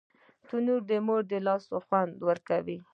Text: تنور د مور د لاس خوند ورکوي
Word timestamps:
تنور 0.47 0.81
د 0.89 0.91
مور 1.05 1.21
د 1.31 1.33
لاس 1.45 1.63
خوند 1.87 2.13
ورکوي 2.29 2.77